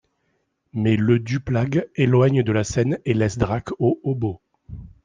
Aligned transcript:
Mais 0.73 0.95
le 0.95 1.19
du 1.19 1.39
Plague 1.39 1.87
éloigne 1.95 2.41
de 2.41 2.51
la 2.51 2.63
scène 2.63 2.97
et 3.05 3.13
laisse 3.13 3.37
Drake 3.37 3.69
au 3.77 3.99
hobo. 4.03 4.41